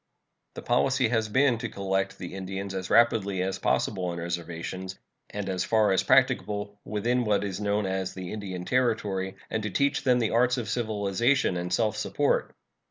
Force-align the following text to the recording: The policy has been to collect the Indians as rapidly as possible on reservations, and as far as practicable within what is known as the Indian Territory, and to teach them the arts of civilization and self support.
The 0.55 0.63
policy 0.63 1.09
has 1.09 1.29
been 1.29 1.59
to 1.59 1.69
collect 1.69 2.17
the 2.17 2.33
Indians 2.33 2.73
as 2.73 2.89
rapidly 2.89 3.43
as 3.43 3.59
possible 3.59 4.05
on 4.05 4.17
reservations, 4.17 4.97
and 5.29 5.47
as 5.47 5.63
far 5.63 5.91
as 5.91 6.01
practicable 6.01 6.79
within 6.83 7.23
what 7.23 7.43
is 7.43 7.61
known 7.61 7.85
as 7.85 8.15
the 8.15 8.33
Indian 8.33 8.65
Territory, 8.65 9.35
and 9.51 9.61
to 9.61 9.69
teach 9.69 10.03
them 10.03 10.17
the 10.17 10.31
arts 10.31 10.57
of 10.57 10.69
civilization 10.69 11.55
and 11.55 11.71
self 11.71 11.95
support. 11.97 12.55